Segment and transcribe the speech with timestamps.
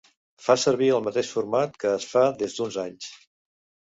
[0.43, 3.11] Fa servir el mateix format que es fa des d'uns anys.